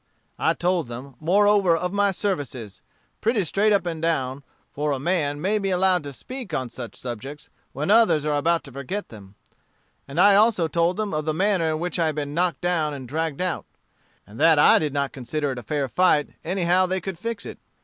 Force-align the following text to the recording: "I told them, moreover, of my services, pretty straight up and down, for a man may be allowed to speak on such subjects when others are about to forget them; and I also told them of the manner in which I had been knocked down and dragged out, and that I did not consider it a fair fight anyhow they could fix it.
"I 0.39 0.55
told 0.55 0.87
them, 0.87 1.13
moreover, 1.19 1.77
of 1.77 1.93
my 1.93 2.09
services, 2.09 2.81
pretty 3.21 3.43
straight 3.43 3.71
up 3.71 3.85
and 3.85 4.01
down, 4.01 4.41
for 4.73 4.91
a 4.91 4.97
man 4.99 5.39
may 5.39 5.59
be 5.59 5.69
allowed 5.69 6.03
to 6.05 6.11
speak 6.11 6.55
on 6.55 6.69
such 6.71 6.95
subjects 6.95 7.51
when 7.71 7.91
others 7.91 8.25
are 8.25 8.33
about 8.35 8.63
to 8.63 8.71
forget 8.71 9.09
them; 9.09 9.35
and 10.07 10.19
I 10.19 10.33
also 10.33 10.67
told 10.67 10.97
them 10.97 11.13
of 11.13 11.25
the 11.25 11.35
manner 11.35 11.69
in 11.69 11.79
which 11.79 11.99
I 11.99 12.07
had 12.07 12.15
been 12.15 12.33
knocked 12.33 12.61
down 12.61 12.95
and 12.95 13.07
dragged 13.07 13.41
out, 13.41 13.67
and 14.25 14.39
that 14.39 14.57
I 14.57 14.79
did 14.79 14.91
not 14.91 15.11
consider 15.11 15.51
it 15.51 15.59
a 15.59 15.61
fair 15.61 15.87
fight 15.87 16.29
anyhow 16.43 16.87
they 16.87 16.99
could 16.99 17.19
fix 17.19 17.45
it. 17.45 17.59